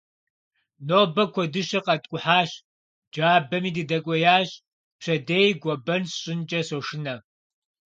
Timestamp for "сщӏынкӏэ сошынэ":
6.11-7.15